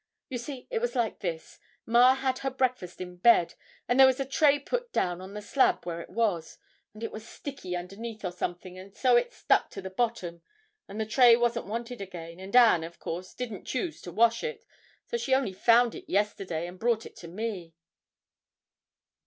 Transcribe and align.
You 0.29 0.39
see, 0.39 0.67
it 0.71 0.79
was 0.81 0.95
like 0.95 1.19
this: 1.19 1.59
ma 1.85 2.15
had 2.15 2.39
her 2.39 2.49
breakfast 2.49 2.99
in 2.99 3.17
bed, 3.17 3.53
and 3.87 3.99
there 3.99 4.07
was 4.07 4.19
a 4.19 4.25
tray 4.25 4.57
put 4.57 4.91
down 4.91 5.21
on 5.21 5.35
the 5.35 5.43
slab 5.43 5.85
where 5.85 6.01
it 6.01 6.09
was, 6.09 6.57
and 6.95 7.03
it 7.03 7.11
was 7.11 7.23
sticky 7.23 7.75
underneath 7.75 8.25
or 8.25 8.31
something, 8.31 8.79
and 8.79 8.95
so 8.95 9.15
it 9.15 9.31
stuck 9.31 9.69
to 9.69 9.79
the 9.79 9.91
bottom, 9.91 10.41
and 10.87 10.99
the 10.99 11.05
tray 11.05 11.35
wasn't 11.35 11.67
wanted 11.67 12.01
again, 12.01 12.39
and 12.39 12.55
Ann, 12.55 12.83
of 12.83 12.97
course, 12.97 13.35
didn't 13.35 13.65
choose 13.65 14.01
to 14.01 14.11
wash 14.11 14.43
it, 14.43 14.65
so 15.05 15.17
she 15.17 15.35
only 15.35 15.53
found 15.53 15.93
it 15.93 16.11
yesterday 16.11 16.65
and 16.65 16.79
brought 16.79 17.05
it 17.05 17.15
to 17.17 17.27
me.' 17.27 17.75